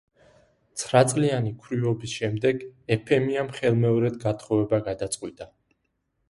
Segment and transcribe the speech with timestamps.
[0.83, 2.63] ცხრაწლიანი ქვრივობის შემდეგ
[2.97, 5.51] ეფემიამ ხელმეორედ გათხოვება გადაწყვიტა.